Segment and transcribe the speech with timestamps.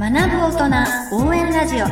[0.00, 1.86] 学ぶ大人応援ラジオ。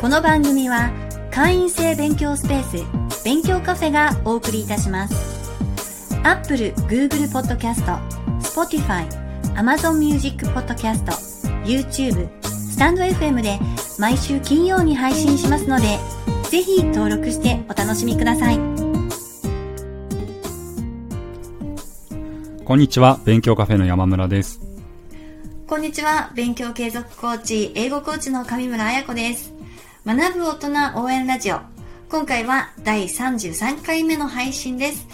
[0.00, 0.90] この番組は
[1.30, 6.18] 会員制勉強スペース勉強カフェがお送りいたします。
[6.24, 7.84] アップル、Google Podcast、
[8.40, 9.06] Spotify、
[9.54, 11.04] Amazon Music Podcast、
[11.64, 13.60] YouTube、スタンド FM で
[14.00, 15.96] 毎週金曜に配信しますので
[16.50, 18.58] ぜひ登録してお楽しみください。
[22.64, 23.20] こんにちは。
[23.24, 24.69] 勉強カフェの山村です。
[25.70, 26.32] こんにちは。
[26.34, 29.54] 勉強継続コーチ英語コーチの上村彩子です。
[30.04, 31.60] 学ぶ大人応援ラジオ。
[32.08, 35.06] 今回は第33回目の配信です。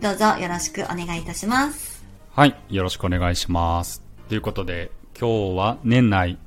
[0.00, 2.04] どうぞよろしくお願いいたします。
[2.32, 4.02] はいよろしくお願いします。
[4.28, 6.38] ということで今日は年内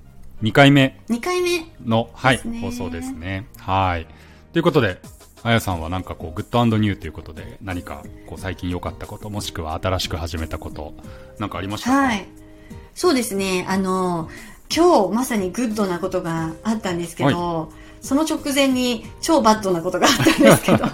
[0.42, 1.66] 2回目2回目。
[1.86, 3.48] の、はい放送ですね。
[3.59, 4.08] はい。
[4.52, 5.00] ということで
[5.42, 10.94] あやさんはなんかこうグッドニューということで何かこう最近良かったこともしくは新しく始めたこと
[11.40, 11.95] なんかありましたか？
[12.08, 12.28] はい
[12.96, 13.66] そうですね。
[13.68, 14.30] あの
[14.76, 20.86] 今日まさにグッドなことがあったんですけど、その直前に超バッドなことがあったんですけど。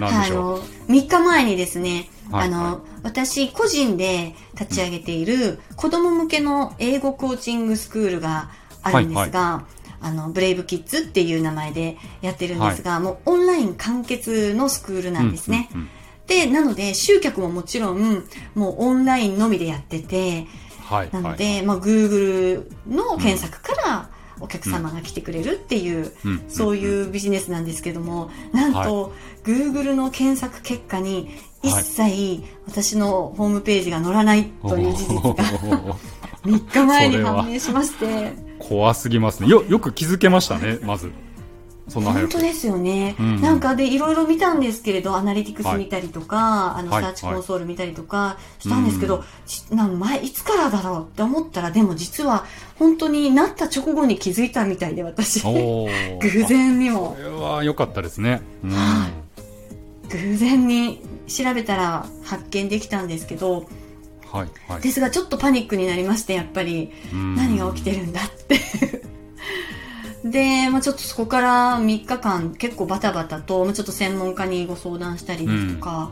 [0.00, 2.76] あの3日前にですね、はいあの、はい。
[3.04, 8.50] 私個人で立ち上げている子供向けの英語コーチングスクールが
[8.82, 9.64] あるんですが、
[10.00, 15.68] あのブレイブキッズっていう名前でやってるんですが、もうオンライン完結のスクールなんですね。
[15.72, 15.90] うんうんうん
[16.26, 18.24] で、なので集客ももちろん
[18.54, 20.46] もうオンラインのみでやってて、
[20.80, 24.10] はいなので、はいまあ Google の検索から
[24.40, 26.44] お客様が来てくれるっていう、うん。
[26.48, 31.30] そういうビジネスなんですけども、なんと、Google の検索結果に
[31.62, 35.94] 一切私のホームページが載らないという事実が3
[36.44, 39.48] 日前に判明しまして、怖すぎますね。
[39.48, 41.10] よよく気づけましたねまず
[41.88, 43.14] そんな本当ですよね。
[43.18, 52.44] うんなんかでいろいろ見たんですけれど、アナリティクス見たりとか、あの、はいサーチコンソール見たりとかしたんですけど、ちなん前、いつからだろうって思ったら、でも実は
[52.78, 55.40] 本当になった直後に気づいたみたいで、私。
[55.46, 57.16] 偶然にもこ。
[57.22, 58.42] れは良かったですね。
[58.64, 59.08] うんは
[60.08, 63.66] 偶然に調べたら発見できたんですけど、
[64.30, 64.82] はい、はい。
[64.82, 66.92] ですがちょっとパニックになりまして、やっぱり。
[67.12, 68.60] うん何が起きてるんだって。
[70.30, 76.10] で、まあ、ちょっとそこから3日間結構バタバタと、まあ、ちょっと専門家にご相談したりですとか、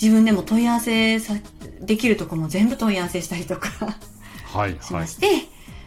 [0.00, 1.34] 自分でも問い合わせさ
[1.80, 3.68] できるとこも全部問い合わせしたりとか
[4.52, 4.82] はい、はい。
[4.82, 5.26] しまして、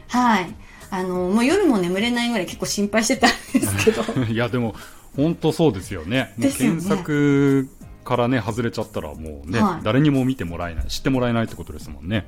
[0.07, 0.55] はい。
[0.89, 4.75] あの、もう夜も眠れないぐらい結構心配してたんですけど、 いや、でも、
[5.15, 6.33] 本当そうですよね。
[6.37, 7.67] よね検索
[8.03, 12.25] からね、外れちゃったらもうね、はい誰にも見てもらえない、知ってもらえないってことですもんね。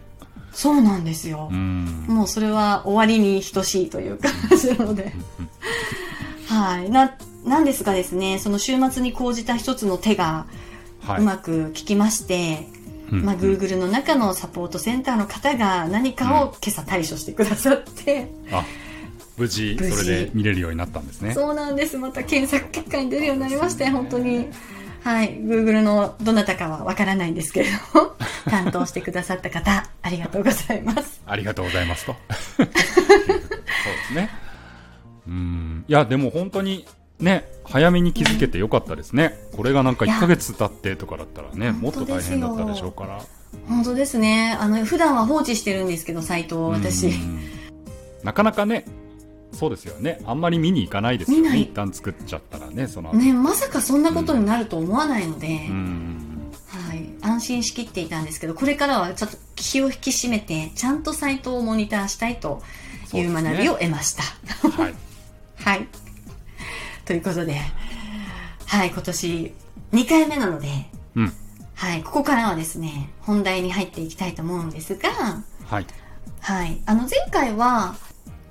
[0.55, 1.53] そうなんですよう。
[1.53, 2.05] ん。
[2.07, 5.13] もうそれは終わりに等しいという感じなので。
[6.47, 6.89] はい。
[6.89, 7.11] な、
[7.43, 10.47] なんですがですね、その週末に講じた一つの手が
[11.01, 11.21] はい。
[11.21, 12.67] うまく効きまして、
[13.11, 18.65] うんまあ、Google の中のサポートセンターの方が何かを今朝対処してくださって、あ、
[19.37, 21.33] 無事、無事それで見れるようになったんですね。
[21.33, 21.97] そうなんです。
[21.97, 24.47] また検索結果に出るようになりまして、本当に。
[25.05, 25.37] はい。
[25.37, 28.15] Google のどなたかはわからないんですけれども、
[28.49, 31.21] 担当してくださった方、ありがとうございます。
[31.27, 32.15] ありがとうございますと。
[32.57, 32.73] そうで
[34.07, 34.31] すね。
[35.27, 35.85] うん。
[35.87, 36.87] いや、でも本当に、
[37.19, 39.37] ね、早めに気づけてよかったですね。
[39.55, 43.21] これがなんかいや1ヶ月経ってとかだったらね、もっと大変だったでしょうから。
[43.69, 44.57] 本当ですね。
[44.59, 47.09] あの、普段は放置してるんですけど、サイトを私。
[47.09, 47.55] うん
[48.25, 48.85] なかなかね、
[49.55, 50.19] そうですよね。
[50.25, 51.57] あんまり見に行かないですよね。
[51.57, 53.17] 一旦作っちゃったらね、その後。
[53.17, 56.51] ね、まさかそんなことになると思わないので、うん。
[56.67, 62.61] はい、安心しきっていたんですけど、これからはちょっと気を引き締めて、ちゃんとサイトをモニターしたいと
[63.13, 64.23] いう学びを得ました。
[64.69, 64.93] はい。
[65.63, 65.87] はい。
[67.05, 67.61] ということで、
[68.65, 69.53] はい、今年
[69.93, 70.67] 2回目なので、
[71.15, 71.33] うん。
[71.75, 75.09] はい、ここからはですね、本題に入っていきたいと思うんですが、
[75.65, 75.85] はい。
[76.41, 77.95] はい、あの前回は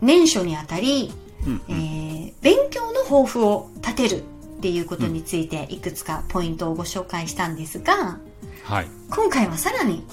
[0.04, 1.12] 年初にあたり、
[1.46, 4.20] うんえー勉強の抱負を立てるっ
[4.60, 8.18] ていうことについていくつかポイントをご紹介したんですが、
[8.64, 8.86] はい。
[9.10, 10.04] 今回はさらに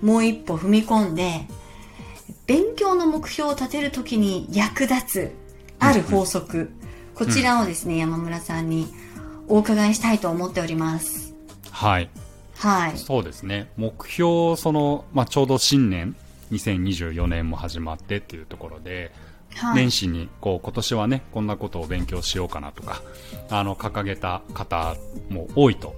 [0.00, 1.46] もう一歩踏み込んで
[2.46, 5.32] 勉強の目標を立てるときに役立つ
[5.78, 6.70] ある法則、
[7.14, 8.88] こちらをですね、山村さんに
[9.46, 11.34] お伺いしたいと思っております
[11.70, 12.08] はい。
[12.56, 13.70] はいそうですね。
[13.76, 16.16] 目標、その、まあ、ちょうど新年、
[16.50, 19.23] 2024年も始まってっていうところで、はい
[19.74, 23.02] 年始にこう今年はねこんなことを勉強しようかなとか
[23.50, 24.96] あの掲げた方
[25.28, 25.94] も多いと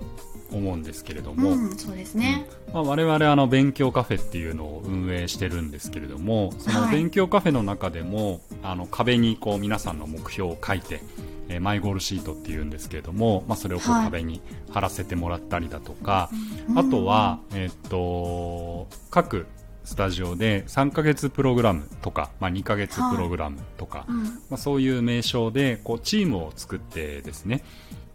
[0.52, 6.96] 思うんですけれども、うん、そうですね、まあ、我々あの勉強カフェっていうのを運営してるんですけれどもそのはい。
[6.96, 11.00] 勉強カフェの中でも、あの壁にこう皆さんの目標を書いて、
[11.48, 14.04] えーマイゴールシートっていうんですけれども、まあ、それをこうはい。
[14.04, 16.30] 壁に貼らせてもらったりだとか、
[16.68, 16.78] うん。
[16.78, 19.46] あとは、えっと各
[19.86, 24.24] スタジオで3ヶ月プログラムとか、まあ、2ヶ月プログラムとか、うん。
[24.24, 27.62] まあ、そういう名称でこうチームを作ってですね。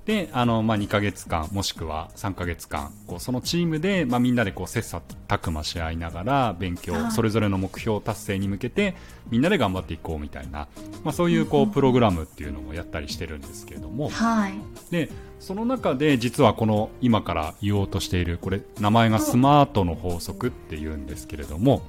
[0.05, 7.11] であの、まあ、2ヶ月間もしくは3ヶ月間こうそのチームで、まあ、みんなでこう切磋琢磨し合いながら勉強、はい。
[7.11, 8.95] それぞれの目標達成に向けて
[9.29, 10.67] みんなで頑張っていこうみたいな、
[11.03, 14.53] まあ、そういうこうプログラムっていうのをやったりしてるんですけれども、はい。
[14.89, 15.09] で
[15.41, 21.81] その中で実はこの今から言おうとしているこれ名前がスマートの法則っていうんですけれども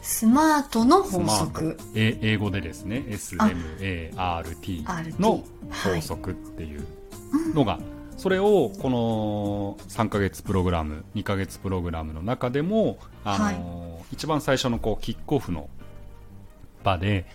[0.00, 1.76] スマートの法則？
[1.94, 4.84] 英語でですね SMART
[5.20, 6.86] の法則っていう
[7.54, 7.78] のが、
[8.16, 15.68] それをこの3ヶ月プログラム2ヶ月プログラムの中でも、あの一番最初のこうキックオフの
[16.82, 17.26] 場で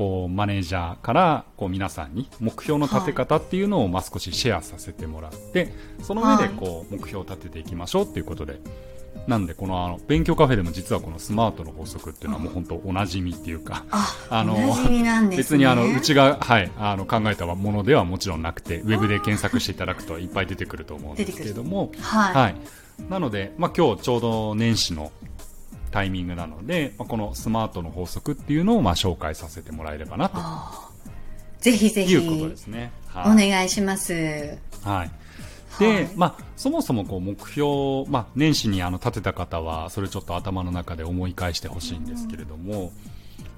[0.00, 8.60] こうマネージャーからこう皆さんに目標の立て方っていうのをまあ少しシェアさせてもらってその上でこう目標を立てていきましょうっていうことで
[9.26, 14.56] なんでこのあの勉強カフェでも実はこのスマートの法則っていうのはもう本当おなじみっていうかあ、あの。
[15.28, 22.34] 別にあのうちが、はい、あの考えたものではもちろんなくてウェブで検索していただくといっぱい出てくると思うんですけれども、はい。
[22.34, 22.56] はい、
[23.10, 25.12] なので、まあ、今日ちょうど年始の
[25.90, 30.38] タイミングなので、まあ、このスマートの法則っていうのをまあ紹介させてもらえればなと。
[31.60, 32.90] ぜひぜひ、いうことですね。
[33.14, 33.50] おはい。
[33.50, 34.12] 願いします。
[34.82, 35.10] はい。
[35.78, 36.10] で、はい。
[36.16, 42.92] まあ、そもそもこう目標、まあ、年始にあの立てた方はそれちょっと頭の中で思い返してほしいんですけれども、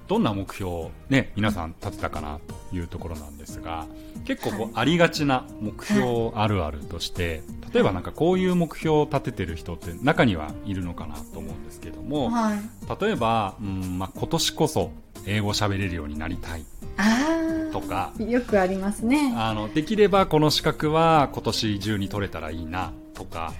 [0.07, 2.39] どんな目標を、ね、皆さん立てたかな
[2.69, 3.85] というところなんですが
[4.25, 7.41] 結構こうありがちな目標あるあるとして
[7.73, 12.59] 例えばなんかこういう目標を立ててる人って中にはいるのかなと思うんですけどもはい。
[13.01, 14.91] 例えば、うんまあ、今年こそ
[15.25, 16.65] 英語喋れるようになりたい。
[16.97, 18.13] あとか。
[18.19, 19.33] あ、よくありますね。
[19.35, 23.53] あのできればこの資格は今年中に取れたらいいなとか。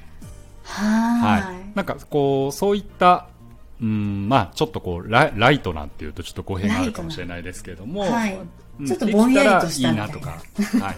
[0.63, 0.85] は
[1.19, 3.27] はい、なんかこうそういった、
[3.83, 8.33] うんまあ、ちょっとこうライライトなんていうとちょっと語弊があるかもしれないですけれども、はい。
[8.33, 10.97] うんちょっとぼんやりとしたいいなとか、はい、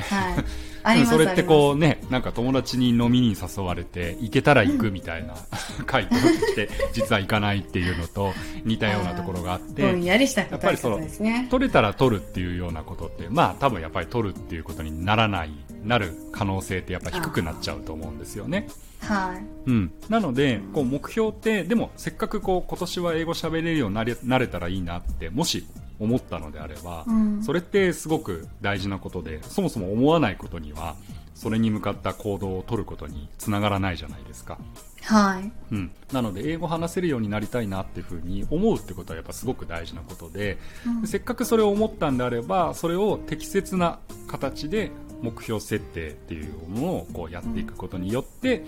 [0.82, 1.04] はい。
[1.04, 5.34] それってこう、うねなんか友達に飲みに誘われて行けたら行くみたいな
[5.84, 6.20] 回答っ
[6.54, 8.32] て実は行かないっていうのと
[8.64, 11.48] 似たようなところがあってぼんやりした答えやっぱりその方ですね。
[11.50, 15.50] 取れたら取るっていうようなことってまあ多分やっぱり取るっていうことにならない
[15.84, 18.68] なる可能性ってやっぱ低くなっちゃうと思うんですよね。
[19.00, 19.70] はい。
[19.70, 25.66] うん、なのでこう目標ってでもせっかくこう今年は英語喋れるようになれなれたらいいなってもし
[25.98, 30.96] 思ったのであれば、うんそれってすごく大事なことでそもそも思わないことには
[31.34, 34.58] それに向かった行動を取ることにつながらないじゃないですか。
[35.02, 35.52] はい。
[35.72, 44.90] うん、なので英語話せるようになりたいなっていうふうに思うってことはやっぱすごく大事なことで、うんせっかくそれを思ったんであればそれを適切な形で
[45.22, 48.64] 目標設定っていうものをこうやっていくことによって、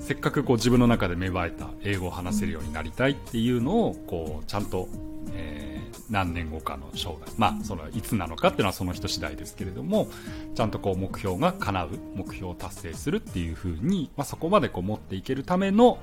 [0.00, 4.88] せっかくこう自分の中で芽生えた英語を話せるようになりたいっていうのをこうちゃんと、
[5.32, 5.74] えー
[6.10, 10.08] 何年後かの生涯まあそのいつなのかっていうのはその人次第ですけれども
[10.54, 15.98] ちゃんとこう目標が叶う目標を達成するっていうふうに、まあ、そこまでこう持っていけるための、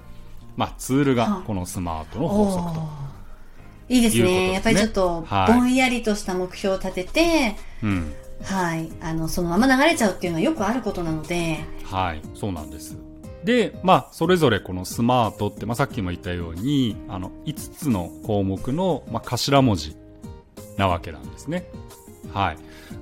[0.56, 3.12] まあ、ツールがこのスマートの法則と。
[3.90, 4.52] いいですねね。
[4.54, 8.14] やっぱりちょっと、はいぼんやりとした目標を立てて、うん
[8.44, 8.92] はい。
[9.02, 12.98] あの、そのまま流れちゃうっていうのはよくあることなので、はい、そうなんです。
[13.44, 19.96] で、まあ、それぞれこのスマートって、まあ、さっきも言ったように、あの、5つの項目の、まあ、頭文字
[20.78, 21.66] なわけなんですね。
[22.34, 22.58] はい。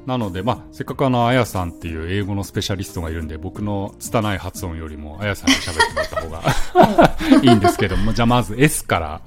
[0.05, 9.21] なので、まあ、せっかくあの、あやさんっていう英語のスペシャリストがいるんで、僕の拙い発音よりも、あやさんに喋ってもらった方が いいんですけども、じゃあまず S から、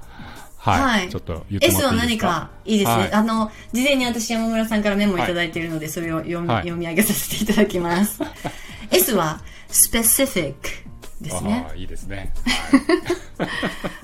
[0.63, 2.27] はい、はいちょっと言っても S はらっていいですか？
[2.27, 2.97] 何かいいですね。
[2.97, 8.21] はいあの、事前に私山村さんからメモいただいているので、それを読み,、はい読み上げさせていただきます。
[8.91, 10.53] S は specific
[11.19, 11.71] ですねあ。
[11.73, 12.33] あ、いいですね。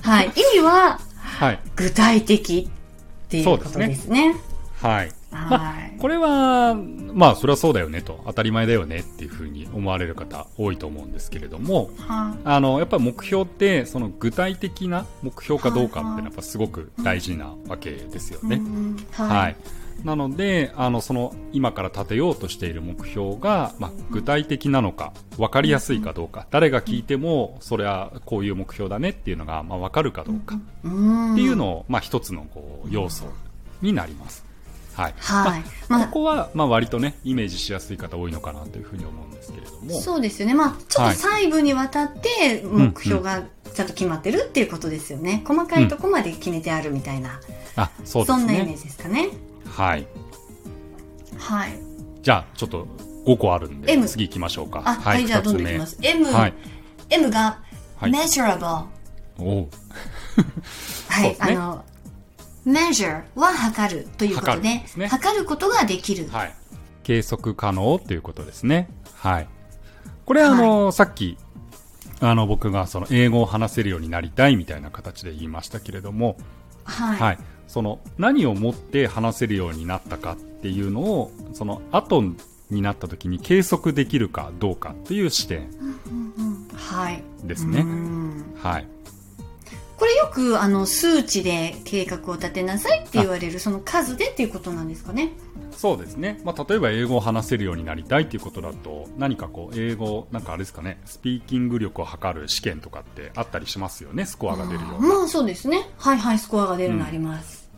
[0.02, 0.26] はい。
[0.28, 1.46] 意味ははい。
[1.46, 1.60] はい。
[1.78, 4.36] 具体的っていうことですね。
[4.82, 5.12] はい。
[5.32, 6.00] はい。
[6.00, 18.48] これは、まあ、それはそうだよねと、当たり前だよねっていうふうに思われる方多いと思うんですけれども、はあの、やっぱり目標って、その具体的な目標かどうかっていうのはやっぱすごく大事なわけですよい。
[18.48, 18.56] ね。
[18.58, 19.26] うんは。
[19.26, 19.56] はい
[20.04, 30.60] なので、あの、その、今から立てようとしている目標が、まあ、具体的なのか、わかりやすいかどうか、誰が聞いても、それはこういう目標だねっていうのが、まあ、わかるかどうかっ
[31.36, 33.26] ていうのを、まあ、一つの、こう、要素
[33.82, 34.49] になります。
[35.00, 35.14] はい。
[35.18, 35.64] はい。
[35.88, 40.00] まあまここは、まあ、割とね、イメージしやすい方多いのかなというふうに思うんですけれどあ、も。
[40.00, 40.54] そうですよね。
[40.54, 45.44] まあ、ちょっと細部にわたって目標がちゃんと決まってるっていうことですよね。
[45.46, 47.40] 細かいとこまで決めてあるみたいな、
[47.76, 48.76] あ、そうですそんなイメーね。
[48.76, 49.30] ジですかね。
[49.66, 50.08] はい。
[51.38, 51.80] はい。
[52.22, 52.88] じゃあ、ちょっと
[53.26, 54.82] 5個あるんで、M 次行きましょうか。
[54.84, 55.98] あ、はい、じゃあどんどんいきます。
[56.02, 56.54] M、はい。
[57.10, 57.60] M が
[57.98, 58.66] はい measurable。
[58.66, 58.88] はい、
[59.38, 61.86] そうですねあの、
[62.70, 66.28] measure は測るということで、測るですね測ることができる。
[66.30, 66.56] はい。
[67.04, 68.90] 計測可能ということですね。
[69.16, 69.48] はい。
[70.26, 71.38] これあの、さっき、
[72.22, 76.38] あの、僕がその英語を話せるようになりたいみたいな形で言いましたけれども、
[76.84, 77.20] はい。
[77.20, 77.38] はい。
[77.68, 82.24] その、何をもって話せるようになったかっていうのを、その、後
[82.70, 85.70] になった時に計測できるかどうかっていう視点
[86.76, 87.24] はい。
[87.44, 87.84] ですねう。
[87.86, 88.88] んはい。
[90.00, 95.34] これよく、あの、数値で計画を立てなさいって言われる、その数でっていうことなんですかね。
[95.72, 96.40] そうですね。
[96.46, 105.16] まあ、例えば英語を話せるようになりたいっていうことだと、何かこう、英語、なんかあれですかね、スピーキング力を測る試験とかってあったりしますよね、スコアが出るような。
[105.16, 105.90] まあそうですね。
[105.98, 107.70] はいはい、スコアが出るのあります。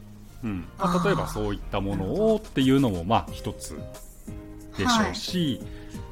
[0.44, 3.80] うんまあ、例えばそういったものをっていうのもまあ一つ
[4.78, 5.62] でしょうし、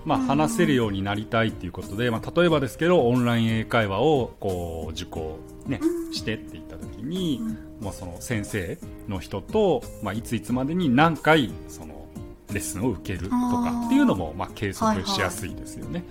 [0.05, 5.79] まあ、話せるようになりたいっていうことで、まあ、例えばですけどオンライン英会話をこう受講、ね、
[6.11, 7.41] してって言った時に、
[7.81, 12.07] まあ、その先生の人と、まあ、いついつまでに何回その
[12.51, 16.03] レッスンを受けるとかっていうのもまあ計測しやすいですよね。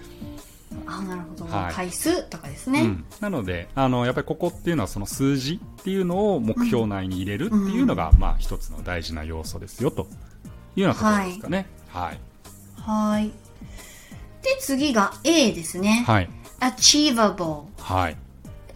[0.87, 2.83] あなるほど、はい回数とかですね。
[2.83, 10.07] うん、なのであのやっぱりここっていうのはその数字っていうのを目標内に入れるっていうのが、まあ一つの大事な要素ですよと
[10.77, 11.67] いうようなところですかね。
[11.89, 12.21] はい。
[12.77, 13.29] はい。
[14.43, 16.05] で、次が A ですね。
[16.07, 16.31] はい。
[16.61, 17.65] achievable。
[17.79, 18.17] はい。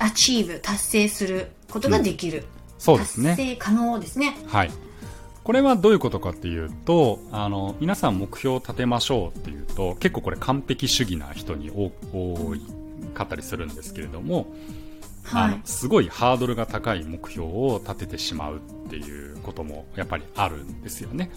[0.02, 2.44] achieve、達成することができる。
[2.78, 3.30] そうですね。
[3.30, 4.36] 達成可能ですね。
[4.48, 4.70] はい。
[5.44, 12.60] これはどういうことかっていうと、あの、皆さん目標を立てましょうっていうと、結構これ完璧主義な人に多多い
[13.14, 14.46] かったりするんですけれども、
[15.30, 15.60] あのはい。
[15.64, 21.30] すごいハードルが高い目標を立ててしまうっていうこともやっぱりあるんですよね。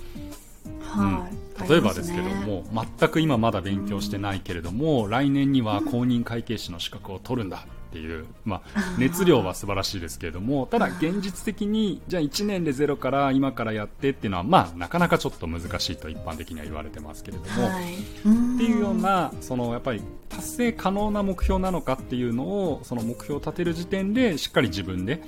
[0.82, 1.62] はい。
[1.62, 2.64] うん、例えばですけども、
[3.00, 17.94] 全く今まだ勉強してないけれども、来年には公認会計士の資格を取るんだっていう、まあ、熱量は素晴らしいですけれども、 ただ現実的に、じゃあ1年でゼロから今からやってっていうのは、まあ、なかなかちょっと難しいと一般的には言われてますけれども、はい。
[17.94, 18.04] って
[18.56, 25.24] っていうような、そのやっぱり達成可能な目標なのかっていうのを、その目標を立てる時点でしっかり自分で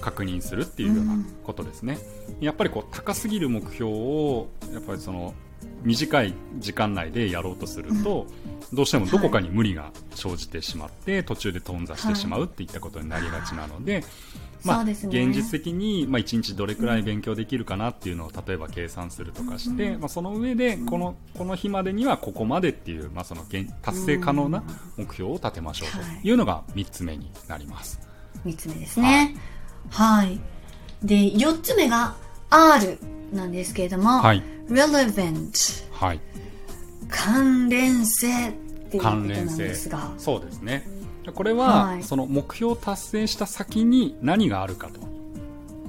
[0.00, 1.98] 確認するっていうようなことですね。
[2.40, 5.34] やっぱりこう高すぎる目標を、やっぱりその
[5.82, 8.26] 短い時間内でやろうとすると、
[8.72, 14.04] どうしてもどこかに無理が生じてしまって、途中で頓挫してしまうっていったことになりがちなので、
[14.64, 15.24] まあ、そうですね。
[15.24, 24.64] 現実的に、まあ、1日どれくらい勉強できるかなっていうのを例えば計算するとかして、まあ、その上でこのこの日までにはここまでっていう、まあ、その現達成可能な
[24.96, 28.00] 目標を立てましょうというのが3つ目になります。
[28.44, 29.36] 三つ目ですね。
[29.90, 30.40] はい。
[31.02, 32.16] で、四つ目が
[32.50, 32.98] R
[33.32, 35.86] なんですけれども、はい、relevant。
[35.92, 36.20] はい、
[37.08, 38.52] 関連性っ
[38.90, 40.12] ていうことなん関連性ですが。
[40.18, 40.86] そうですね
[41.34, 45.00] これは、はいその目標を達成した先に何があるかと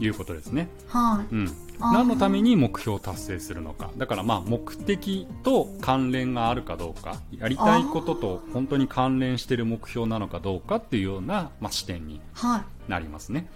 [0.03, 1.33] いうことですね、はい。
[1.33, 12.91] うん、何のために目標を達成するのかだからまあ目的と関連があるかどうかやりたいことと本当に関連している目標なのかどうかっていうような、まあ、視点にはい。
[12.91, 13.47] なりますね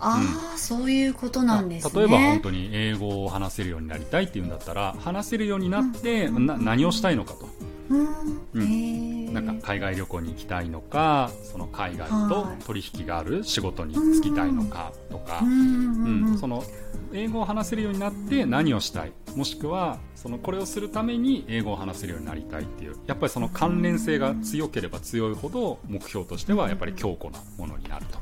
[0.00, 2.00] ああ、そういうことなんですね。
[2.00, 7.48] 例えば本当に英語を話せるようになりたいっていうんだったら話せるようになって、な何をしたいのかと。
[7.90, 8.08] うん。
[8.54, 9.34] うん。
[9.34, 12.64] なんか海外旅行に行きたいのかその海外とはい。
[12.64, 15.40] 取引がある仕事に就きたいのかとか。
[15.42, 15.48] う、ん。
[15.48, 15.54] うん。
[15.54, 16.28] うん。
[16.28, 16.38] うん。
[16.38, 16.64] その
[17.12, 19.12] 英語を話せるようになって何をしたい？
[19.34, 22.96] もしくはそのこれをするために英語を話せるようになりたいっていう。
[23.06, 28.18] やっぱりその関連性が強ければ強いほど目標としてはやっぱり強固なものになると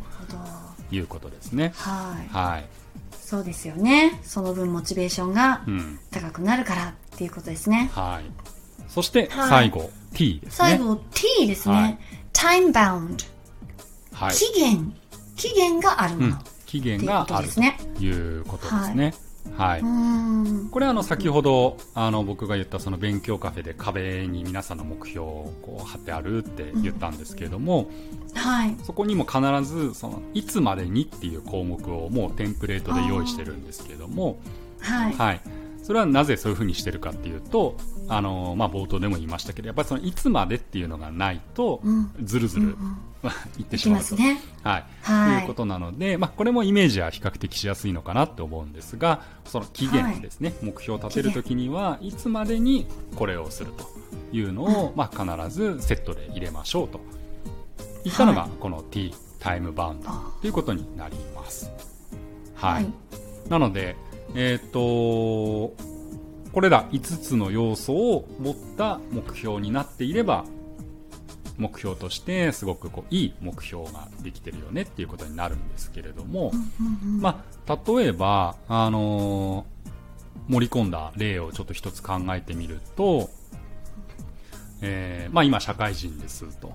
[0.90, 1.72] いうことですね。
[1.76, 2.28] はい。
[2.28, 2.66] はい、
[3.20, 4.20] そうですよね。
[4.22, 7.90] その分モチベーションがうん高くなるからっていうことですね。
[7.94, 8.30] はい、
[8.88, 10.68] そしてはい最後、T ですね。
[10.68, 11.74] 最後 T ですね。
[11.74, 11.98] はい
[12.32, 13.26] time bound。
[14.12, 14.94] はい期限。
[15.36, 16.26] 期限があるもの。
[16.28, 19.14] うん、期限があるっていうことですねということですね。
[19.56, 19.82] はい。
[20.70, 27.90] これはあの先ほどあの僕が言ったその勉強カフェで壁に皆さんの目標をこう貼ってあるって言ったんですけれども、
[28.34, 28.76] はい。
[28.84, 34.38] そこにも必ずそのいつまでにっていう項目をもうテンプレートで用意してるんですけれども、
[34.80, 35.12] はい。
[35.12, 35.40] はい、
[35.88, 37.74] それはなぜそういうふうにしてるかっていうと
[38.08, 42.76] あの、まあ、冒頭でも言いましたけどやっぱりそのいつまでっていうのがないとうんずるずる
[43.58, 44.02] いってしまうと。
[44.02, 44.38] ますね。
[44.62, 44.84] はい。
[45.00, 53.88] はいということなので、まあ、これもイメージは比較的しやすいのかなって思うんですが、その期限ですね、目標を立てるときには、いつまでにこれをすると
[54.30, 57.00] いうのを、まあ、必ずセットで入れましょうと
[58.04, 60.10] いったのが、この T、タイムバウンド
[60.42, 61.72] ということになります。
[62.54, 62.84] はい。
[62.84, 62.92] はい
[63.48, 63.96] なので、
[64.34, 65.74] えっ、と、
[66.52, 70.44] これら5つの要素を持った目標になっていれば、
[71.58, 76.52] 目標としてすごくこういい目標ができてるよねっていうことになるんですけれども、
[77.20, 83.28] まあ、例えば、あのー、盛り込んだ例をちょっと一つ考えてみると、
[84.80, 86.72] えー、まあ今社会人ですと。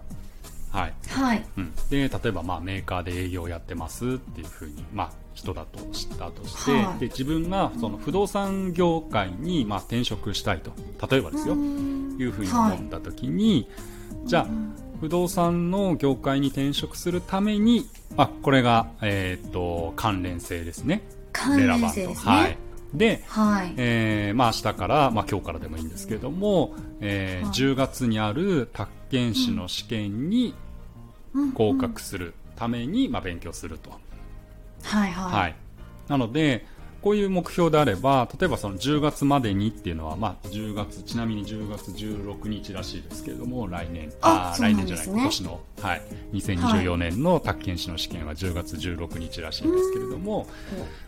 [0.72, 0.94] はい。
[1.08, 1.46] はい。
[1.58, 1.73] うん。
[1.94, 10.72] で、例えばまあメーカーで営業やってますっていうふうに、まあ人だと知ったとして、はい、で、自分がその不動産業界にまあ転職したいと、
[11.08, 11.58] 例えばですよ、い
[12.26, 13.68] うふうに思った時に、
[14.10, 14.48] はい、じゃあ、
[15.02, 21.04] 不動産の業界に転職するために、あ、これが、えっ、ー、と、関連性ですね。
[21.32, 22.32] 関連性ですね。
[22.32, 22.58] はい。
[22.96, 30.56] で、はい、えー、まあ明日から、まあ今日からでもいいんですけども、えー、はい、10月にある宅建士の試験に
[31.54, 33.92] 合格するために、まあ勉強すると。
[34.84, 35.42] はいはい。
[35.42, 35.56] はい。
[36.08, 36.66] なので、
[37.04, 50.48] こういう目標であれば、例えばその10月までにっていうのは、まあ10月、ちなみに10月16日らしいですけれども、来年、ああ、来年じゃない、今年の、はい、2024年の宅建士の試験は10月16日らしいんですけれども、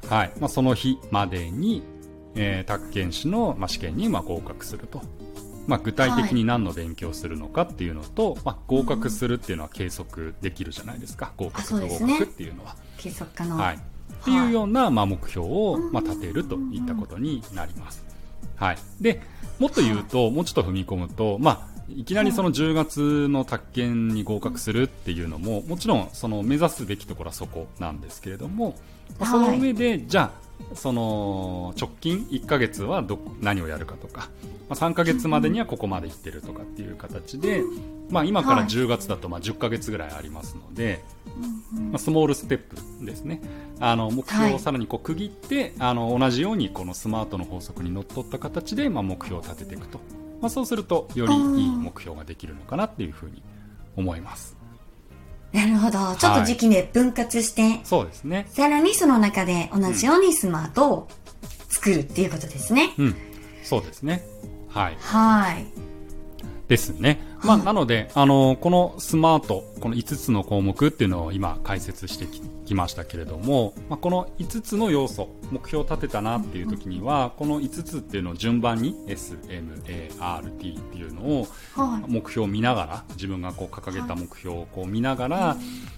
[0.10, 1.82] はい、まあその日までに、
[2.36, 5.02] えー、宅建士の、まあ、試験にまあ合格すると。
[5.68, 12.76] まあ、具体的に何の勉強するのかっていうのと、はい、まあ、合格するっていうのは計測できるじゃないですか、合格と合格っていうのは。
[12.98, 13.80] 計測可能、はい、っ
[14.24, 18.04] ていうような、まあ、目標を、まあ、立てるといったことになります。
[18.56, 19.22] はい、で
[19.60, 28.76] もっと言うと、もうちょっと踏み込むと、まあ、いきなりその10月の宅建に合格するっていうのも、もちろんその目指すべきところはそこなんですけれども、
[29.20, 34.30] まあ、その上で、じゃあその直近1ヶ月はど何をやるかとか、
[34.68, 37.62] まあ、3ヶ月までにはここまで行ってるとかっていう形で、
[38.10, 41.04] まあ、今から10月だとまあ10ヶ月ぐらいありますので、
[41.92, 43.42] まあ、スモールステップですね。
[43.80, 50.00] あの目標をさらにこう区切って、あの同じようにこのスマートの法則にのっとった形でまあ目標を立てていくと、
[50.42, 53.42] まあ、そうするとよりいい目標ができるのかなっていうふうに
[53.96, 54.56] 思います。
[55.52, 56.16] なるほど。
[56.18, 58.46] ちょっと時期で分割して、はい、そうですね。
[58.50, 61.08] さらにその中で同じようにスマートを
[61.70, 62.94] 作るっていうことですね。
[62.98, 63.16] うん。
[63.64, 64.26] そうですね。
[64.68, 64.98] はい。
[65.00, 65.66] はい。
[66.68, 67.20] ですね。
[67.44, 72.26] まあ、なので、あの、このスマート、この5つの項目っていうのを今解説して
[72.66, 81.48] きましたけれども、まあ、この5つの要素、目標を立てたなっていう時には、この5つっていうのを順番に S、M、A、R、T っていうのを、
[82.08, 85.58] 目標を見ながら、自分がこう掲げた目標をこう見ながら、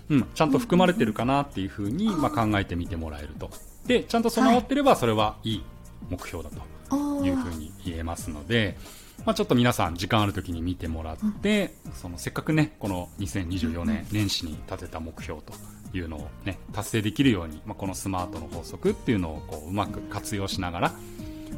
[0.10, 3.50] うん、ちゃんと含まれてるかなっていうふうに、まあ、考えてみてもらえると。
[3.86, 5.64] で、ちゃんと備わってれば、それはいい
[6.10, 6.50] 目標だ
[6.90, 8.78] というふうに言えますので、
[9.26, 15.54] まあ、ちょっと皆さん時間ある時に見てもらって、うん、そのせっかくねこの2024年年始に立てた目標と
[15.94, 20.94] いうのをね達成できるように、まあ、このスマートの法則っていうのをこううまく活用しながら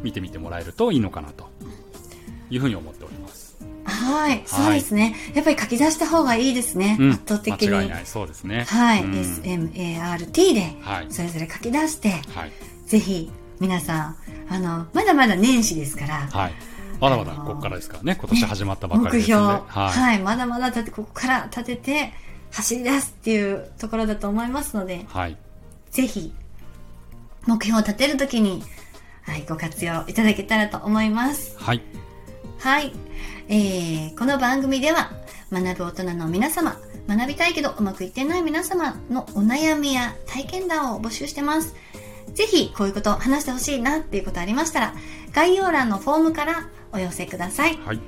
[0.02, 1.48] 見てみてもらえるといいのかなと
[2.50, 3.50] いうふうに思っております。
[3.86, 5.16] はい、そうですね。
[5.34, 6.98] やっぱり書き出した方がいいですね。
[7.00, 7.70] うん、圧倒的に。
[7.70, 8.66] 間違いない、そうですね。
[8.66, 10.76] はい、うん、SMART で、
[11.10, 12.52] それぞれ書き出して、はい、
[12.86, 14.18] ぜひ、皆さん、
[14.50, 16.54] あの、まだまだ年始ですから、はい、
[17.00, 22.14] まだまだここからですからね、今年始まったばかりですので、ね、はい、はい、まだまだ立て、ここから立てて、
[22.52, 25.38] 走り出すっていうところだと思いますので、はい、
[25.92, 26.34] ぜひ、
[27.48, 28.64] 目標を立てるときに、
[29.24, 31.58] はい、ご活用いただけたらと思います。
[31.58, 31.82] はい。
[32.60, 32.92] はい。
[33.48, 35.12] えー、この番組では、
[35.52, 41.76] 学ぶ大人の皆様、学びたいけどうまくいってない皆様のお悩みや体験談を募集してます。
[42.34, 44.94] ぜひ、こういうことを話してほしいなっていうことありましたら、
[45.34, 47.78] 概要欄のフォームからお寄せください。
[47.78, 48.00] はい。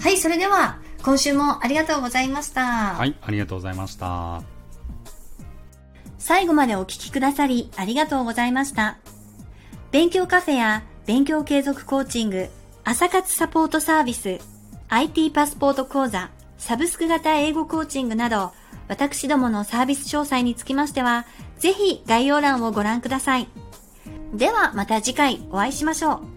[0.00, 2.94] はい、それでは、今週もありがとうございました。
[2.94, 4.42] はい、ありがとうございました。
[6.18, 8.98] 最後までお聞きくださり、ありがとうございました。
[9.90, 12.48] 勉強カフェや勉強継続コーチング、
[12.82, 14.38] 朝活サポートサービス、
[14.88, 18.52] IT パスポート講座、サブスク型英語コーチングなど、
[18.88, 21.26] 私どものサービス詳細につきましては、
[21.58, 23.48] ぜひ概要欄をご覧ください。
[24.34, 26.33] ではまた次回お会いしましょう。